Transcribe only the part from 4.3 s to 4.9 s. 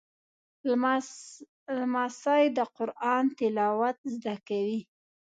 کوي.